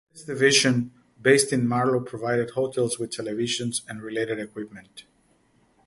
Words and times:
This 0.11 0.23
division, 0.23 0.93
based 1.21 1.53
in 1.53 1.67
Marlow 1.67 1.99
provided 1.99 2.49
hotels 2.49 2.97
with 2.97 3.11
televisions 3.11 3.81
and 3.87 4.01
related 4.01 4.39
equipment. 4.39 5.03